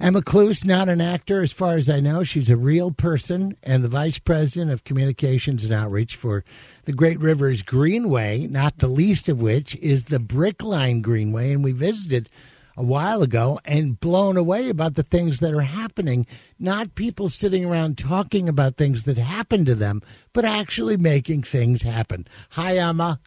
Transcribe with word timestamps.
Emma 0.00 0.22
Klues, 0.22 0.64
not 0.64 0.88
an 0.88 1.02
actor 1.02 1.42
as 1.42 1.52
far 1.52 1.76
as 1.76 1.90
I 1.90 2.00
know. 2.00 2.24
She's 2.24 2.48
a 2.48 2.56
real 2.56 2.90
person 2.90 3.54
and 3.62 3.84
the 3.84 3.88
vice 3.88 4.18
president 4.18 4.70
of 4.70 4.82
communications 4.82 5.62
and 5.62 5.74
outreach 5.74 6.16
for 6.16 6.42
the 6.86 6.94
Great 6.94 7.20
Rivers 7.20 7.60
Greenway, 7.60 8.46
not 8.46 8.78
the 8.78 8.88
least 8.88 9.28
of 9.28 9.42
which 9.42 9.76
is 9.76 10.06
the 10.06 10.16
Brickline 10.18 11.02
Greenway. 11.02 11.52
And 11.52 11.62
we 11.62 11.72
visited 11.72 12.30
a 12.78 12.82
while 12.82 13.20
ago 13.20 13.60
and 13.66 14.00
blown 14.00 14.38
away 14.38 14.70
about 14.70 14.94
the 14.94 15.02
things 15.02 15.40
that 15.40 15.52
are 15.52 15.60
happening. 15.60 16.26
Not 16.58 16.94
people 16.94 17.28
sitting 17.28 17.66
around 17.66 17.98
talking 17.98 18.48
about 18.48 18.78
things 18.78 19.04
that 19.04 19.18
happened 19.18 19.66
to 19.66 19.74
them, 19.74 20.00
but 20.32 20.46
actually 20.46 20.96
making 20.96 21.42
things 21.42 21.82
happen. 21.82 22.26
Hi, 22.52 22.78
Emma. 22.78 23.20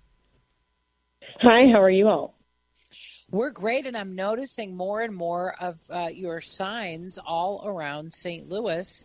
Hi, 1.42 1.72
how 1.72 1.84
are 1.84 1.92
you 1.92 2.08
all? 2.08 2.34
We're 3.34 3.50
great, 3.50 3.88
and 3.88 3.98
I'm 3.98 4.14
noticing 4.14 4.78
more 4.78 5.02
and 5.02 5.16
more 5.16 5.56
of 5.60 5.82
uh, 5.90 6.10
your 6.14 6.40
signs 6.40 7.18
all 7.18 7.64
around 7.66 8.14
St. 8.14 8.48
Louis. 8.48 9.04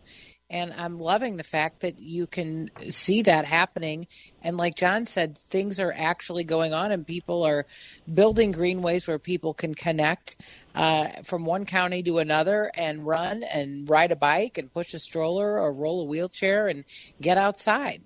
And 0.51 0.75
I'm 0.75 0.99
loving 0.99 1.39
the 1.39 1.45
fact 1.45 1.81
that 1.81 1.99
you 1.99 2.27
can 2.27 2.71
see 2.91 3.23
that 3.23 3.47
happening. 3.47 4.07
And 4.43 4.59
like 4.59 4.77
John 4.77 5.07
said, 5.07 5.39
things 5.39 5.81
are 5.81 5.95
actually 5.97 6.45
going 6.45 6.75
on, 6.75 6.93
and 6.93 7.07
people 7.07 7.43
are 7.43 7.65
building 8.13 8.53
greenways 8.53 9.09
where 9.09 9.19
people 9.19 9.55
can 9.55 9.75
connect 9.75 10.37
uh, 10.75 11.23
from 11.25 11.47
one 11.47 11.65
county 11.65 12.03
to 12.03 12.19
another 12.19 12.71
and 12.75 13.07
run 13.07 13.43
and 13.45 13.89
ride 13.89 14.13
a 14.13 14.17
bike 14.17 14.59
and 14.59 14.71
push 14.71 14.93
a 14.93 14.99
stroller 14.99 15.59
or 15.59 15.73
roll 15.73 16.03
a 16.03 16.05
wheelchair 16.05 16.69
and 16.69 16.85
get 17.19 17.39
outside. 17.39 18.03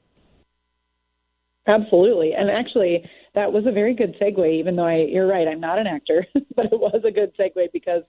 Absolutely. 1.67 2.33
And 2.33 2.49
actually, 2.49 3.05
that 3.35 3.53
was 3.53 3.65
a 3.67 3.73
very 3.73 3.95
good 3.95 4.15
segue, 4.21 4.59
even 4.59 4.77
though 4.77 4.87
I, 4.87 5.07
you're 5.09 5.27
right, 5.27 5.49
I'm 5.49 5.61
not 5.61 5.79
an 5.79 5.87
actor, 5.87 6.27
but 6.57 6.67
it 6.67 6.79
was 6.79 7.03
a 7.05 7.11
good 7.11 7.33
segue 7.37 7.73
because 7.73 8.03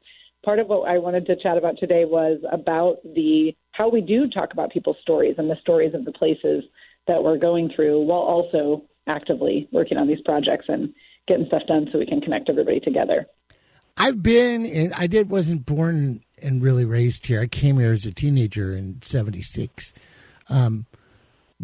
part 0.44 0.60
of 0.60 0.68
what 0.68 0.88
I 0.90 0.98
wanted 0.98 1.26
to 1.28 1.36
chat 1.36 1.58
about 1.58 1.78
today 1.80 2.06
was 2.06 2.40
about 2.52 2.98
the 3.04 3.56
how 3.72 3.90
we 3.90 4.02
do 4.02 4.28
talk 4.30 4.54
about 4.54 4.72
people's 4.72 4.98
stories 5.02 5.36
and 5.38 5.50
the 5.50 5.56
stories 5.62 5.94
of 5.94 6.06
the 6.06 6.12
places 6.12 6.64
that 7.08 7.24
we're 7.24 7.38
going 7.38 7.72
through 7.76 8.02
while 8.02 8.20
also 8.20 8.84
actively 9.08 9.68
working 9.72 9.98
on 9.98 10.08
these 10.08 10.22
projects 10.24 10.66
and 10.68 10.94
getting 11.28 11.46
stuff 11.48 11.64
done 11.68 11.88
so 11.92 12.00
we 12.00 12.06
can 12.06 12.22
connect 12.22 12.50
everybody 12.50 12.80
together. 12.80 13.26
I've 13.98 14.24
been 14.24 14.66
in, 14.66 14.94
I 14.94 15.08
did 15.08 15.30
wasn't 15.30 15.66
born 15.66 16.24
and 16.42 16.62
really 16.62 16.86
raised 16.86 17.26
here. 17.26 17.42
I 17.42 17.48
came 17.48 17.80
here 17.80 17.92
as 17.92 18.06
a 18.06 18.12
teenager 18.12 18.76
in 18.76 19.02
76. 19.02 19.94
Um, 20.50 20.86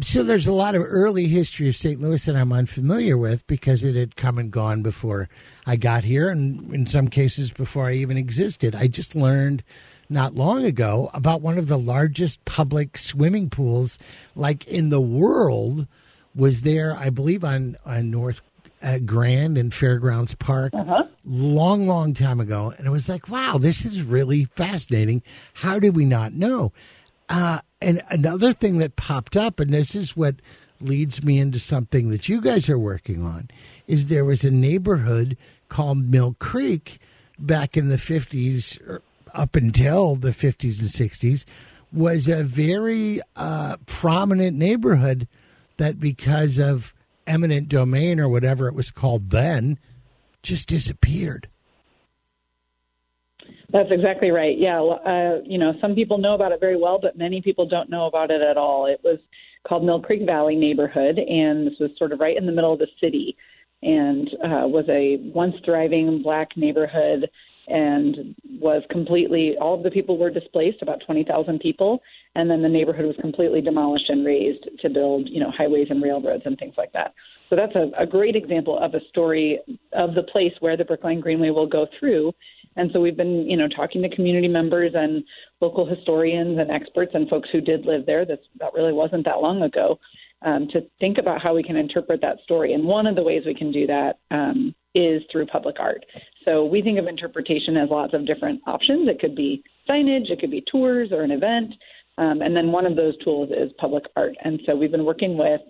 so 0.02 0.22
there's 0.22 0.46
a 0.46 0.52
lot 0.52 0.74
of 0.74 0.82
early 0.84 1.26
history 1.26 1.68
of 1.68 1.76
St. 1.76 2.00
Louis 2.00 2.24
that 2.24 2.36
I'm 2.36 2.52
unfamiliar 2.52 3.16
with 3.16 3.46
because 3.46 3.84
it 3.84 3.94
had 3.94 4.16
come 4.16 4.38
and 4.38 4.50
gone 4.50 4.82
before 4.82 5.28
I 5.66 5.76
got 5.76 6.04
here, 6.04 6.30
and 6.30 6.72
in 6.72 6.86
some 6.86 7.08
cases 7.08 7.50
before 7.50 7.86
I 7.86 7.94
even 7.94 8.16
existed. 8.16 8.74
I 8.74 8.86
just 8.86 9.14
learned 9.14 9.62
not 10.08 10.34
long 10.34 10.64
ago 10.64 11.10
about 11.14 11.40
one 11.40 11.58
of 11.58 11.68
the 11.68 11.78
largest 11.78 12.44
public 12.44 12.98
swimming 12.98 13.50
pools, 13.50 13.98
like 14.34 14.66
in 14.66 14.90
the 14.90 15.00
world, 15.00 15.86
was 16.34 16.62
there. 16.62 16.96
I 16.96 17.10
believe 17.10 17.44
on 17.44 17.76
on 17.84 18.10
North 18.10 18.42
uh, 18.82 18.98
Grand 18.98 19.58
and 19.58 19.72
Fairgrounds 19.72 20.34
Park, 20.34 20.72
uh-huh. 20.74 21.04
long, 21.24 21.86
long 21.86 22.14
time 22.14 22.40
ago, 22.40 22.72
and 22.76 22.86
it 22.86 22.90
was 22.90 23.08
like, 23.08 23.28
wow, 23.28 23.58
this 23.58 23.84
is 23.84 24.02
really 24.02 24.44
fascinating. 24.44 25.22
How 25.54 25.78
did 25.78 25.94
we 25.94 26.04
not 26.04 26.32
know? 26.32 26.72
Uh, 27.28 27.60
and 27.80 28.02
another 28.08 28.52
thing 28.52 28.78
that 28.78 28.96
popped 28.96 29.36
up, 29.36 29.60
and 29.60 29.72
this 29.72 29.94
is 29.94 30.16
what 30.16 30.36
leads 30.80 31.22
me 31.22 31.38
into 31.38 31.58
something 31.58 32.10
that 32.10 32.28
you 32.28 32.40
guys 32.40 32.68
are 32.68 32.78
working 32.78 33.22
on, 33.22 33.48
is 33.86 34.08
there 34.08 34.24
was 34.24 34.44
a 34.44 34.50
neighborhood 34.50 35.36
called 35.68 35.98
Mill 35.98 36.36
Creek 36.38 36.98
back 37.38 37.76
in 37.76 37.88
the 37.88 37.96
50s, 37.96 38.80
er, 38.88 39.02
up 39.32 39.54
until 39.56 40.16
the 40.16 40.30
50s 40.30 40.80
and 40.80 40.88
60s, 40.88 41.44
was 41.92 42.28
a 42.28 42.44
very 42.44 43.20
uh, 43.36 43.76
prominent 43.86 44.56
neighborhood 44.56 45.26
that 45.78 45.98
because 45.98 46.58
of 46.58 46.94
eminent 47.26 47.68
domain 47.68 48.20
or 48.20 48.28
whatever 48.28 48.68
it 48.68 48.74
was 48.74 48.90
called 48.90 49.30
then, 49.30 49.78
just 50.42 50.68
disappeared. 50.68 51.48
That's 53.72 53.90
exactly 53.90 54.30
right. 54.30 54.58
Yeah, 54.58 54.80
uh, 54.80 55.40
you 55.44 55.58
know, 55.58 55.74
some 55.80 55.94
people 55.94 56.18
know 56.18 56.34
about 56.34 56.52
it 56.52 56.60
very 56.60 56.76
well, 56.76 56.98
but 57.00 57.16
many 57.16 57.40
people 57.40 57.66
don't 57.66 57.88
know 57.90 58.06
about 58.06 58.30
it 58.30 58.42
at 58.42 58.56
all. 58.56 58.86
It 58.86 59.00
was 59.04 59.18
called 59.66 59.84
Mill 59.84 60.00
Creek 60.00 60.24
Valley 60.26 60.56
neighborhood, 60.56 61.18
and 61.18 61.66
this 61.66 61.78
was 61.78 61.90
sort 61.96 62.12
of 62.12 62.20
right 62.20 62.36
in 62.36 62.46
the 62.46 62.52
middle 62.52 62.72
of 62.72 62.80
the 62.80 62.86
city, 62.86 63.36
and 63.82 64.28
uh, 64.42 64.66
was 64.66 64.88
a 64.88 65.18
once 65.34 65.54
thriving 65.64 66.22
black 66.22 66.56
neighborhood, 66.56 67.30
and 67.68 68.34
was 68.58 68.82
completely 68.90 69.56
all 69.58 69.74
of 69.74 69.82
the 69.84 69.90
people 69.90 70.18
were 70.18 70.30
displaced, 70.30 70.82
about 70.82 71.02
twenty 71.06 71.22
thousand 71.22 71.60
people, 71.60 72.02
and 72.34 72.50
then 72.50 72.62
the 72.62 72.68
neighborhood 72.68 73.06
was 73.06 73.16
completely 73.20 73.60
demolished 73.60 74.08
and 74.08 74.26
razed 74.26 74.68
to 74.80 74.88
build, 74.88 75.28
you 75.28 75.38
know, 75.38 75.50
highways 75.50 75.88
and 75.90 76.02
railroads 76.02 76.42
and 76.44 76.58
things 76.58 76.74
like 76.76 76.92
that. 76.92 77.14
So 77.50 77.56
that's 77.56 77.74
a, 77.74 77.90
a 77.98 78.06
great 78.06 78.36
example 78.36 78.78
of 78.78 78.94
a 78.94 79.00
story 79.08 79.60
of 79.92 80.14
the 80.14 80.22
place 80.22 80.54
where 80.60 80.76
the 80.76 80.84
Brickline 80.84 81.20
Greenway 81.20 81.50
will 81.50 81.66
go 81.66 81.86
through 81.98 82.32
and 82.76 82.90
so 82.92 83.00
we've 83.00 83.16
been, 83.16 83.48
you 83.48 83.56
know, 83.56 83.68
talking 83.68 84.02
to 84.02 84.14
community 84.14 84.48
members 84.48 84.92
and 84.94 85.24
local 85.60 85.86
historians 85.86 86.58
and 86.58 86.70
experts 86.70 87.12
and 87.14 87.28
folks 87.28 87.48
who 87.52 87.60
did 87.60 87.84
live 87.84 88.06
there. 88.06 88.24
That's, 88.24 88.44
that 88.58 88.72
really 88.74 88.92
wasn't 88.92 89.24
that 89.24 89.40
long 89.40 89.62
ago. 89.62 89.98
Um, 90.42 90.68
to 90.72 90.80
think 91.00 91.18
about 91.18 91.42
how 91.42 91.54
we 91.54 91.62
can 91.62 91.76
interpret 91.76 92.22
that 92.22 92.38
story. 92.44 92.72
And 92.72 92.84
one 92.84 93.06
of 93.06 93.14
the 93.14 93.22
ways 93.22 93.42
we 93.44 93.54
can 93.54 93.70
do 93.70 93.86
that 93.88 94.20
um, 94.30 94.74
is 94.94 95.22
through 95.30 95.44
public 95.46 95.76
art. 95.78 96.02
So 96.46 96.64
we 96.64 96.80
think 96.80 96.98
of 96.98 97.06
interpretation 97.06 97.76
as 97.76 97.90
lots 97.90 98.14
of 98.14 98.26
different 98.26 98.62
options. 98.66 99.06
It 99.06 99.20
could 99.20 99.36
be 99.36 99.62
signage, 99.86 100.30
it 100.30 100.40
could 100.40 100.50
be 100.50 100.64
tours 100.72 101.10
or 101.12 101.24
an 101.24 101.30
event. 101.30 101.74
Um, 102.16 102.40
and 102.40 102.56
then 102.56 102.72
one 102.72 102.86
of 102.86 102.96
those 102.96 103.16
tools 103.18 103.50
is 103.50 103.70
public 103.78 104.04
art. 104.16 104.34
And 104.42 104.60
so 104.64 104.74
we've 104.74 104.90
been 104.90 105.04
working 105.04 105.36
with 105.36 105.60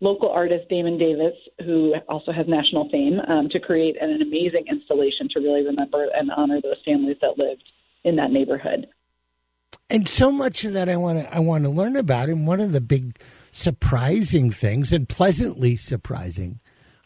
local 0.00 0.30
artist 0.30 0.68
Damon 0.68 0.98
Davis, 0.98 1.34
who 1.64 1.94
also 2.08 2.32
has 2.32 2.46
national 2.48 2.88
fame, 2.90 3.20
um, 3.28 3.48
to 3.50 3.60
create 3.60 3.96
an, 4.00 4.10
an 4.10 4.22
amazing 4.22 4.64
installation 4.68 5.28
to 5.30 5.40
really 5.40 5.64
remember 5.64 6.06
and 6.14 6.30
honor 6.30 6.60
those 6.60 6.82
families 6.84 7.16
that 7.20 7.38
lived 7.38 7.64
in 8.04 8.16
that 8.16 8.30
neighborhood. 8.30 8.86
And 9.88 10.08
so 10.08 10.30
much 10.30 10.64
of 10.64 10.72
that 10.72 10.88
I 10.88 10.96
want 10.96 11.20
to 11.20 11.34
I 11.34 11.40
want 11.40 11.64
to 11.64 11.70
learn 11.70 11.96
about. 11.96 12.28
And 12.28 12.46
one 12.46 12.60
of 12.60 12.72
the 12.72 12.80
big 12.80 13.18
surprising 13.52 14.50
things, 14.50 14.92
and 14.92 15.08
pleasantly 15.08 15.76
surprising, 15.76 16.60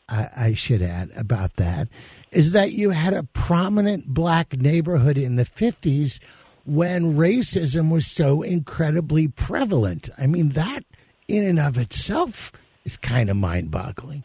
I, 0.09 0.29
I 0.37 0.55
should 0.55 0.83
add 0.83 1.11
about 1.17 1.57
that, 1.57 1.89
is 2.31 2.53
that 2.53 2.73
you 2.73 2.91
had 2.91 3.15
a 3.15 3.23
prominent 3.23 4.09
black 4.09 4.57
neighborhood 4.57 5.19
in 5.19 5.37
the 5.37 5.45
fifties 5.45 6.21
when 6.65 7.17
racism 7.17 7.91
was 7.91 8.07
so 8.07 8.43
incredibly 8.43 9.29
prevalent. 9.29 10.11
I 10.19 10.27
mean 10.27 10.51
that 10.51 10.85
in 11.27 11.45
and 11.45 11.59
of 11.59 11.79
itself 11.79 12.53
is 12.85 12.97
kind 12.97 13.31
of 13.31 13.37
mind 13.37 13.71
boggling. 13.71 14.25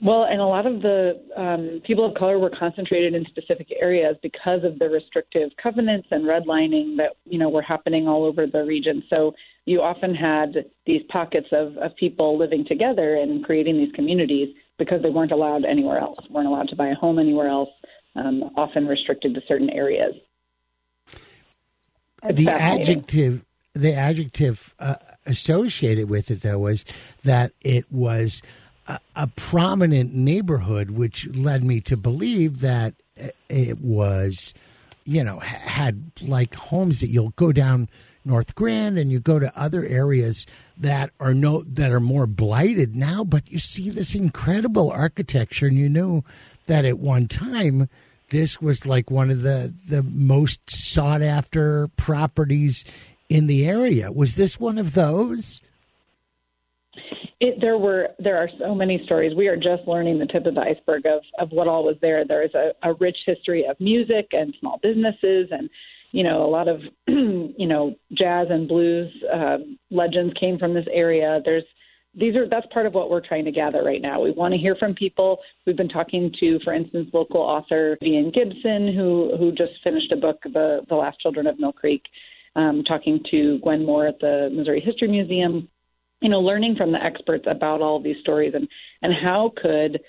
Well, 0.00 0.24
and 0.24 0.40
a 0.40 0.46
lot 0.46 0.64
of 0.64 0.80
the 0.80 1.20
um, 1.36 1.80
people 1.84 2.04
of 2.04 2.14
color 2.14 2.38
were 2.38 2.50
concentrated 2.50 3.14
in 3.14 3.24
specific 3.26 3.66
areas 3.80 4.16
because 4.22 4.62
of 4.62 4.78
the 4.78 4.88
restrictive 4.88 5.50
covenants 5.60 6.06
and 6.12 6.24
redlining 6.24 6.96
that 6.98 7.16
you 7.24 7.38
know 7.38 7.48
were 7.48 7.62
happening 7.62 8.06
all 8.06 8.24
over 8.24 8.46
the 8.46 8.64
region. 8.64 9.02
So 9.10 9.34
you 9.64 9.82
often 9.82 10.14
had 10.14 10.66
these 10.86 11.02
pockets 11.08 11.48
of, 11.52 11.76
of 11.78 11.96
people 11.96 12.38
living 12.38 12.64
together 12.64 13.16
and 13.16 13.44
creating 13.44 13.76
these 13.76 13.92
communities 13.92 14.54
because 14.78 15.02
they 15.02 15.10
weren't 15.10 15.32
allowed 15.32 15.64
anywhere 15.64 15.98
else, 15.98 16.18
weren't 16.30 16.46
allowed 16.46 16.68
to 16.68 16.76
buy 16.76 16.88
a 16.88 16.94
home 16.94 17.18
anywhere 17.18 17.48
else, 17.48 17.70
um, 18.14 18.50
often 18.56 18.86
restricted 18.86 19.34
to 19.34 19.40
certain 19.48 19.68
areas. 19.70 20.14
It's 22.22 22.44
the 22.44 22.50
adjective, 22.50 23.44
the 23.78 23.94
adjective 23.94 24.74
uh, 24.80 24.96
associated 25.26 26.10
with 26.10 26.30
it, 26.30 26.42
though, 26.42 26.58
was 26.58 26.84
that 27.24 27.52
it 27.60 27.90
was 27.92 28.42
a, 28.88 28.98
a 29.14 29.26
prominent 29.28 30.14
neighborhood, 30.14 30.90
which 30.90 31.26
led 31.28 31.62
me 31.62 31.80
to 31.82 31.96
believe 31.96 32.60
that 32.60 32.94
it 33.48 33.80
was, 33.80 34.52
you 35.04 35.22
know, 35.22 35.38
had 35.38 36.10
like 36.20 36.54
homes 36.54 37.00
that 37.00 37.08
you'll 37.08 37.30
go 37.30 37.52
down 37.52 37.88
North 38.24 38.54
Grand 38.54 38.98
and 38.98 39.10
you 39.10 39.20
go 39.20 39.38
to 39.38 39.58
other 39.58 39.84
areas 39.84 40.46
that 40.76 41.10
are 41.20 41.34
no 41.34 41.62
that 41.62 41.92
are 41.92 42.00
more 42.00 42.26
blighted 42.26 42.94
now, 42.94 43.24
but 43.24 43.50
you 43.50 43.58
see 43.58 43.90
this 43.90 44.14
incredible 44.14 44.90
architecture, 44.90 45.66
and 45.66 45.78
you 45.78 45.88
know 45.88 46.24
that 46.66 46.84
at 46.84 46.98
one 46.98 47.26
time 47.26 47.88
this 48.30 48.60
was 48.60 48.84
like 48.84 49.10
one 49.10 49.30
of 49.30 49.42
the 49.42 49.72
the 49.88 50.02
most 50.02 50.60
sought 50.68 51.22
after 51.22 51.88
properties 51.96 52.84
in 53.28 53.46
the 53.46 53.66
area. 53.66 54.10
Was 54.10 54.36
this 54.36 54.58
one 54.58 54.78
of 54.78 54.94
those? 54.94 55.60
It, 57.40 57.60
there 57.60 57.78
were 57.78 58.08
there 58.18 58.36
are 58.36 58.48
so 58.58 58.74
many 58.74 59.00
stories. 59.04 59.32
We 59.36 59.46
are 59.46 59.56
just 59.56 59.86
learning 59.86 60.18
the 60.18 60.26
tip 60.26 60.46
of 60.46 60.54
the 60.54 60.60
iceberg 60.60 61.06
of 61.06 61.22
of 61.38 61.50
what 61.52 61.68
all 61.68 61.84
was 61.84 61.96
there. 62.00 62.24
There 62.26 62.42
is 62.42 62.52
a, 62.54 62.72
a 62.82 62.94
rich 62.94 63.16
history 63.26 63.64
of 63.64 63.78
music 63.78 64.28
and 64.32 64.52
small 64.58 64.80
businesses, 64.82 65.48
and 65.52 65.70
you 66.10 66.24
know 66.24 66.44
a 66.44 66.50
lot 66.50 66.66
of 66.66 66.80
you 67.06 67.66
know 67.66 67.94
jazz 68.14 68.48
and 68.50 68.66
blues 68.66 69.12
uh, 69.32 69.58
legends 69.90 70.34
came 70.40 70.58
from 70.58 70.74
this 70.74 70.86
area. 70.92 71.40
There's 71.44 71.64
these 72.12 72.34
are 72.34 72.48
that's 72.48 72.66
part 72.72 72.86
of 72.86 72.94
what 72.94 73.08
we're 73.08 73.24
trying 73.24 73.44
to 73.44 73.52
gather 73.52 73.84
right 73.84 74.02
now. 74.02 74.20
We 74.20 74.32
want 74.32 74.52
to 74.52 74.58
hear 74.58 74.74
from 74.74 74.94
people. 74.94 75.38
We've 75.64 75.76
been 75.76 75.88
talking 75.88 76.34
to, 76.40 76.58
for 76.64 76.74
instance, 76.74 77.10
local 77.12 77.40
author 77.40 77.96
Vivian 78.00 78.32
Gibson, 78.32 78.92
who 78.96 79.36
who 79.38 79.52
just 79.52 79.72
finished 79.84 80.10
a 80.10 80.16
book, 80.16 80.38
The 80.42 80.80
The 80.88 80.96
Last 80.96 81.20
Children 81.20 81.46
of 81.46 81.60
Mill 81.60 81.72
Creek. 81.72 82.02
Um, 82.58 82.82
talking 82.82 83.20
to 83.30 83.60
Gwen 83.60 83.86
Moore 83.86 84.08
at 84.08 84.18
the 84.18 84.50
Missouri 84.52 84.80
History 84.80 85.06
Museum, 85.06 85.68
you 86.20 86.28
know, 86.28 86.40
learning 86.40 86.74
from 86.74 86.90
the 86.90 87.00
experts 87.00 87.44
about 87.46 87.80
all 87.80 87.96
of 87.96 88.02
these 88.02 88.16
stories 88.20 88.52
and 88.52 88.66
and 89.00 89.14
how 89.14 89.52
could 89.62 90.00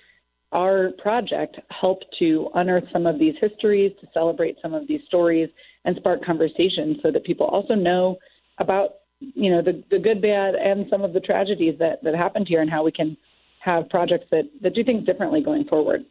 our 0.52 0.90
project 0.98 1.60
help 1.70 2.00
to 2.18 2.50
unearth 2.56 2.86
some 2.92 3.06
of 3.06 3.20
these 3.20 3.36
histories, 3.40 3.92
to 4.02 4.08
celebrate 4.16 4.58
some 4.64 4.74
of 4.74 4.88
these 4.88 5.02
stories, 5.06 5.48
and 5.86 5.96
spark 5.98 6.26
conversation 6.26 6.98
so 7.04 7.12
that 7.12 7.24
people 7.24 7.46
also 7.46 7.76
know 7.76 8.18
about 8.58 8.96
you 9.20 9.52
know 9.52 9.62
the 9.62 9.84
the 9.92 10.00
good, 10.00 10.20
bad, 10.20 10.56
and 10.56 10.88
some 10.90 11.04
of 11.04 11.14
the 11.14 11.20
tragedies 11.20 11.78
that 11.78 12.04
that 12.04 12.16
happened 12.16 12.48
here, 12.48 12.62
and 12.62 12.72
how 12.72 12.84
we 12.84 12.92
can 12.92 13.16
have 13.60 13.88
projects 13.90 14.26
that 14.32 14.50
that 14.62 14.74
do 14.74 14.84
things 14.84 15.06
differently 15.06 15.42
going 15.42 15.66
forward. 15.66 16.04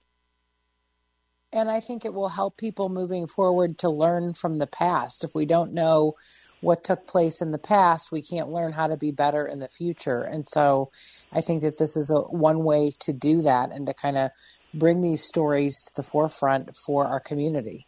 And 1.58 1.70
I 1.70 1.80
think 1.80 2.04
it 2.04 2.14
will 2.14 2.28
help 2.28 2.56
people 2.56 2.88
moving 2.88 3.26
forward 3.26 3.78
to 3.78 3.90
learn 3.90 4.34
from 4.34 4.58
the 4.58 4.66
past. 4.66 5.24
If 5.24 5.34
we 5.34 5.44
don't 5.44 5.72
know 5.74 6.14
what 6.60 6.84
took 6.84 7.06
place 7.06 7.40
in 7.40 7.50
the 7.50 7.58
past, 7.58 8.10
we 8.12 8.22
can't 8.22 8.50
learn 8.50 8.72
how 8.72 8.86
to 8.86 8.96
be 8.96 9.10
better 9.10 9.46
in 9.46 9.58
the 9.58 9.68
future. 9.68 10.22
And 10.22 10.46
so 10.46 10.90
I 11.32 11.40
think 11.40 11.62
that 11.62 11.78
this 11.78 11.96
is 11.96 12.10
a 12.10 12.20
one 12.20 12.64
way 12.64 12.92
to 13.00 13.12
do 13.12 13.42
that 13.42 13.70
and 13.72 13.86
to 13.86 13.94
kind 13.94 14.16
of 14.16 14.30
bring 14.74 15.00
these 15.00 15.24
stories 15.24 15.82
to 15.82 15.92
the 15.96 16.02
forefront 16.02 16.76
for 16.76 17.06
our 17.06 17.20
community. 17.20 17.86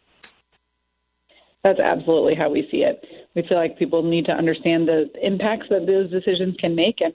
That's 1.63 1.79
absolutely 1.79 2.35
how 2.35 2.49
we 2.49 2.67
see 2.71 2.83
it. 2.83 3.05
We 3.35 3.43
feel 3.47 3.57
like 3.57 3.77
people 3.77 4.01
need 4.03 4.25
to 4.25 4.31
understand 4.31 4.87
the 4.87 5.09
impacts 5.21 5.67
that 5.69 5.85
those 5.85 6.09
decisions 6.09 6.55
can 6.57 6.75
make, 6.75 7.01
and 7.01 7.13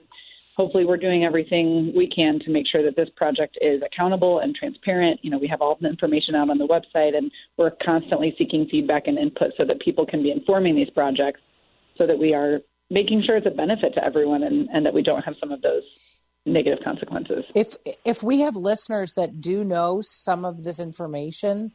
hopefully, 0.56 0.85
we're 0.85 0.97
doing 0.97 1.25
everything 1.25 1.93
we 1.94 2.08
can 2.08 2.41
to 2.41 2.50
make 2.50 2.67
sure 2.67 2.82
that 2.82 2.97
this 2.97 3.08
project 3.17 3.58
is 3.61 3.82
accountable 3.82 4.41
and 4.41 4.55
transparent. 4.55 5.20
You 5.23 5.31
know, 5.31 5.38
we 5.38 5.49
have 5.49 5.61
all 5.61 5.76
the 5.81 5.88
information 5.88 6.35
out 6.35 6.50
on 6.50 6.58
the 6.58 6.67
website, 6.67 7.17
and 7.17 7.31
we're 7.56 7.73
constantly 7.85 8.35
seeking 8.38 8.67
feedback 8.67 9.06
and 9.06 9.19
input 9.19 9.53
so 9.56 9.64
that 9.64 9.81
people 9.81 10.06
can 10.06 10.23
be 10.23 10.31
informing 10.31 10.75
these 10.75 10.91
projects, 10.91 11.41
so 11.94 12.06
that 12.06 12.19
we 12.19 12.35
are 12.35 12.61
making 12.91 13.23
sure 13.25 13.37
it's 13.37 13.47
a 13.47 13.50
benefit 13.50 13.94
to 13.94 14.05
everyone, 14.05 14.43
and, 14.43 14.69
and 14.73 14.87
that 14.87 14.94
we 14.94 15.03
don't 15.03 15.23
have 15.23 15.35
some 15.41 15.53
of 15.53 15.61
those 15.62 15.82
negative 16.47 16.79
consequences. 16.82 17.44
If 17.55 17.76
if 18.05 18.23
we 18.23 18.41
have 18.41 18.56
listeners 18.56 19.12
that 19.17 19.41
do 19.41 19.64
know 19.64 20.00
some 20.00 20.44
of 20.44 20.64
this 20.64 20.79
information 20.79 21.73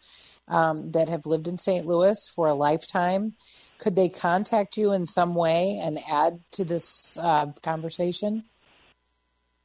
um, 0.47 0.91
that 0.91 1.09
have 1.09 1.25
lived 1.25 1.47
in 1.47 1.57
St. 1.57 1.85
Louis 1.85 2.17
for 2.33 2.47
a 2.47 2.53
lifetime, 2.55 3.33
could 3.77 3.95
they 3.95 4.09
contact 4.09 4.77
you 4.77 4.93
in 4.93 5.05
some 5.05 5.35
way 5.35 5.79
and 5.83 5.99
add 6.09 6.39
to 6.53 6.63
this 6.63 7.17
uh, 7.17 7.47
conversation? 7.61 8.45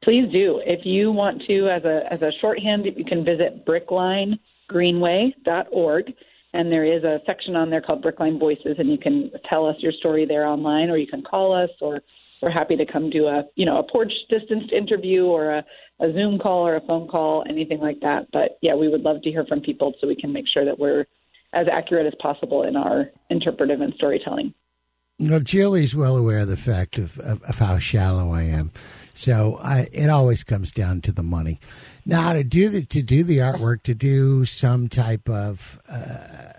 Please 0.06 0.31
do. 0.31 0.62
If 0.64 0.87
you 0.87 1.11
want 1.11 1.43
to, 1.49 1.69
as 1.69 1.85
a 1.85 2.05
as 2.12 2.23
a 2.23 2.31
shorthand, 2.41 2.87
you 2.87 3.05
can 3.05 3.25
visit 3.25 3.67
bricklinegreenway.org, 3.67 6.14
and 6.53 6.70
there 6.70 6.85
is 6.85 7.03
a 7.03 7.20
section 7.26 7.56
on 7.56 7.70
there 7.70 7.81
called 7.81 8.05
Brickline 8.05 8.38
Voices, 8.38 8.76
and 8.79 8.88
you 8.88 8.99
can 8.99 9.32
tell 9.50 9.67
us 9.67 9.75
your 9.81 9.91
story 9.91 10.25
there 10.25 10.47
online, 10.47 10.91
or 10.91 10.97
you 10.97 11.08
can 11.08 11.25
call 11.25 11.53
us, 11.53 11.70
or 11.81 12.03
we're 12.41 12.53
happy 12.53 12.76
to 12.76 12.87
come 12.87 13.11
do 13.11 13.26
a 13.26 13.43
you 13.56 13.67
know 13.67 13.79
a 13.79 13.82
porch 13.82 14.12
distanced 14.31 14.73
interview 14.73 15.25
or 15.25 15.50
a, 15.50 15.64
a 15.99 16.12
Zoom 16.12 16.38
call 16.38 16.64
or 16.64 16.76
a 16.76 16.81
phone 16.82 17.08
call, 17.08 17.43
anything 17.49 17.81
like 17.81 17.99
that. 17.99 18.29
But 18.32 18.58
yeah, 18.62 18.76
we 18.76 18.87
would 18.87 19.03
love 19.03 19.23
to 19.23 19.31
hear 19.32 19.44
from 19.47 19.61
people 19.61 19.93
so 20.00 20.06
we 20.06 20.14
can 20.14 20.32
make 20.32 20.47
sure 20.47 20.64
that 20.64 20.79
we're 20.79 21.06
as 21.53 21.67
accurate 21.67 22.06
as 22.06 22.14
possible 22.23 22.62
in 22.62 22.76
our 22.76 23.11
interpretive 23.29 23.81
and 23.81 23.93
storytelling. 23.94 24.55
Well, 25.19 25.41
Julie's 25.41 25.97
well 25.97 26.17
aware 26.17 26.38
of 26.41 26.49
the 26.49 26.56
fact 26.56 26.99
of, 26.99 27.19
of, 27.19 27.43
of 27.43 27.58
how 27.58 27.79
shallow 27.79 28.32
I 28.32 28.43
am, 28.43 28.70
so 29.17 29.59
I, 29.63 29.89
it 29.93 30.11
always 30.11 30.45
comes 30.45 30.71
down 30.71 31.01
to 31.03 31.13
the 31.13 31.23
money. 31.23 31.59
Now, 32.05 32.35
to 32.35 32.45
do 32.45 32.69
the 32.69 32.85
to 32.85 33.03
do 33.03 33.25
the 33.25 33.39
artwork, 33.39 33.83
to 33.85 33.95
do 33.95 34.45
some 34.45 34.89
type 34.89 35.29
of 35.29 35.81
uh, 35.89 36.53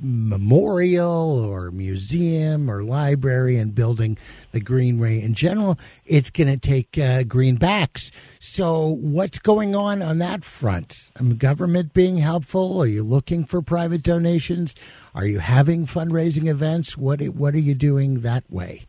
memorial 0.00 1.44
or 1.44 1.70
museum 1.70 2.68
or 2.68 2.82
library 2.82 3.56
and 3.56 3.72
building 3.72 4.18
the 4.50 4.60
Greenway 4.60 5.22
in 5.22 5.34
general, 5.34 5.78
it's 6.04 6.28
going 6.28 6.48
to 6.48 6.56
take 6.56 6.98
uh, 6.98 7.22
greenbacks. 7.22 8.10
So, 8.40 8.88
what's 8.88 9.38
going 9.38 9.76
on 9.76 10.02
on 10.02 10.18
that 10.18 10.44
front? 10.44 11.08
Um, 11.20 11.36
government 11.36 11.94
being 11.94 12.18
helpful? 12.18 12.82
Are 12.82 12.86
you 12.86 13.04
looking 13.04 13.44
for 13.44 13.62
private 13.62 14.02
donations? 14.02 14.74
Are 15.14 15.26
you 15.26 15.38
having 15.38 15.86
fundraising 15.86 16.48
events? 16.48 16.98
What 16.98 17.22
What 17.22 17.54
are 17.54 17.60
you 17.60 17.76
doing 17.76 18.20
that 18.20 18.42
way? 18.50 18.86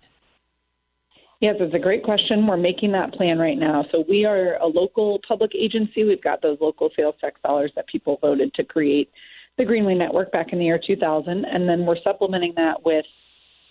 Yes, 1.44 1.56
it's 1.60 1.76
a 1.76 1.80
great 1.80 2.06
question. 2.06 2.48
We're 2.48 2.56
making 2.56 2.94
that 2.94 3.12
plan 3.12 3.38
right 3.38 3.58
now. 3.58 3.84
So 3.92 4.06
we 4.08 4.24
are 4.24 4.56
a 4.62 4.66
local 4.66 5.20
public 5.28 5.52
agency. 5.54 6.06
We've 6.06 6.24
got 6.24 6.42
those 6.42 6.58
local 6.62 6.90
sales 6.96 7.16
tax 7.20 7.38
dollars 7.44 7.70
that 7.76 7.86
people 7.88 8.18
voted 8.22 8.54
to 8.54 8.64
create 8.64 9.12
the 9.58 9.66
Greenway 9.66 9.96
Network 9.96 10.32
back 10.32 10.54
in 10.54 10.60
the 10.60 10.64
year 10.64 10.80
2000, 10.88 11.44
and 11.44 11.68
then 11.68 11.86
we're 11.86 12.02
supplementing 12.02 12.54
that 12.56 12.86
with 12.86 13.04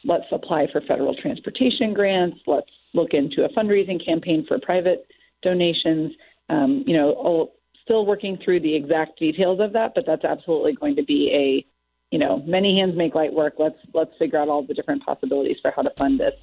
let's 0.05 0.27
apply 0.33 0.67
for 0.71 0.83
federal 0.83 1.15
transportation 1.15 1.95
grants, 1.95 2.37
let's 2.47 2.69
look 2.93 3.15
into 3.15 3.47
a 3.47 3.49
fundraising 3.59 4.05
campaign 4.05 4.45
for 4.47 4.59
private 4.61 5.07
donations. 5.43 6.13
Um, 6.51 6.85
you 6.87 6.95
know, 6.95 7.13
all, 7.13 7.55
still 7.85 8.05
working 8.05 8.37
through 8.45 8.61
the 8.61 8.77
exact 8.77 9.19
details 9.19 9.61
of 9.61 9.73
that, 9.73 9.93
but 9.95 10.05
that's 10.07 10.25
absolutely 10.25 10.75
going 10.75 10.97
to 10.97 11.05
be 11.05 11.31
a 11.33 11.67
you 12.11 12.19
know, 12.19 12.43
many 12.45 12.79
hands 12.79 12.93
make 12.95 13.15
light 13.15 13.33
work. 13.33 13.55
Let's 13.59 13.79
let's 13.95 14.11
figure 14.19 14.39
out 14.39 14.51
all 14.51 14.63
the 14.63 14.75
different 14.75 15.03
possibilities 15.03 15.57
for 15.63 15.73
how 15.75 15.81
to 15.81 15.91
fund 15.97 16.21
this 16.21 16.35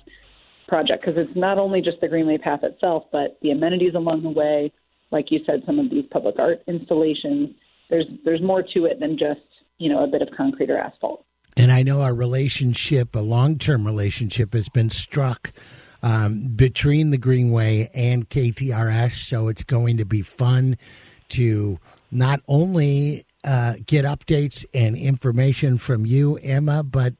project 0.69 1.01
because 1.01 1.17
it's 1.17 1.35
not 1.35 1.57
only 1.57 1.81
just 1.81 1.99
the 1.99 2.07
Greenway 2.07 2.37
Path 2.37 2.63
itself, 2.63 3.05
but 3.11 3.37
the 3.41 3.51
amenities 3.51 3.95
along 3.95 4.23
the 4.23 4.29
way, 4.29 4.71
like 5.11 5.31
you 5.31 5.39
said, 5.45 5.63
some 5.65 5.79
of 5.79 5.89
these 5.89 6.05
public 6.11 6.35
art 6.39 6.61
installations, 6.67 7.49
there's 7.89 8.05
there's 8.23 8.41
more 8.41 8.63
to 8.63 8.85
it 8.85 8.99
than 8.99 9.17
just 9.17 9.41
you 9.79 9.89
know 9.89 10.03
a 10.03 10.07
bit 10.07 10.21
of 10.21 10.29
concrete 10.37 10.69
or 10.69 10.77
asphalt. 10.77 11.25
And 11.57 11.71
I 11.71 11.83
know 11.83 12.01
our 12.01 12.15
relationship, 12.15 13.15
a 13.15 13.19
long 13.19 13.57
term 13.57 13.85
relationship, 13.85 14.53
has 14.53 14.69
been 14.69 14.89
struck 14.89 15.51
um, 16.01 16.47
between 16.55 17.09
the 17.09 17.17
Greenway 17.17 17.89
and 17.93 18.29
KTRS. 18.29 19.27
So 19.27 19.47
it's 19.49 19.63
going 19.63 19.97
to 19.97 20.05
be 20.05 20.21
fun 20.21 20.77
to 21.29 21.79
not 22.11 22.41
only 22.47 23.25
uh, 23.43 23.75
get 23.85 24.05
updates 24.05 24.65
and 24.73 24.95
information 24.97 25.77
from 25.77 26.05
you, 26.05 26.37
Emma, 26.37 26.83
but 26.83 27.13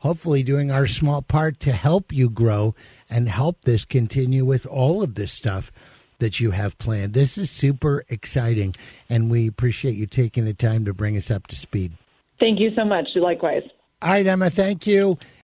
hopefully 0.00 0.42
doing 0.42 0.70
our 0.70 0.86
small 0.86 1.22
part 1.22 1.60
to 1.60 1.72
help 1.72 2.12
you 2.12 2.30
grow 2.30 2.74
and 3.10 3.28
help 3.28 3.62
this 3.62 3.84
continue 3.84 4.44
with 4.44 4.66
all 4.66 5.02
of 5.02 5.14
this 5.14 5.32
stuff 5.32 5.70
that 6.18 6.40
you 6.40 6.50
have 6.52 6.78
planned. 6.78 7.12
This 7.12 7.36
is 7.36 7.50
super 7.50 8.04
exciting, 8.08 8.74
and 9.10 9.30
we 9.30 9.46
appreciate 9.46 9.96
you 9.96 10.06
taking 10.06 10.44
the 10.44 10.54
time 10.54 10.84
to 10.86 10.94
bring 10.94 11.16
us 11.16 11.30
up 11.30 11.46
to 11.48 11.56
speed. 11.56 11.92
Thank 12.40 12.60
you 12.60 12.70
so 12.74 12.84
much. 12.84 13.08
Likewise. 13.14 13.62
All 14.02 14.10
right, 14.10 14.26
Emma, 14.26 14.50
thank 14.50 14.86
you. 14.86 15.18